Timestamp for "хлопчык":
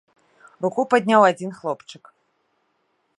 1.59-2.03